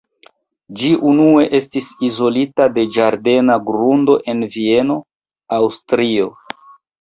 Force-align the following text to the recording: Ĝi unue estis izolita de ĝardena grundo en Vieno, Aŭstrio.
Ĝi 0.77 0.87
unue 1.09 1.43
estis 1.57 1.89
izolita 2.07 2.67
de 2.77 2.85
ĝardena 2.95 3.59
grundo 3.67 4.17
en 4.35 4.43
Vieno, 4.57 4.97
Aŭstrio. 5.61 6.33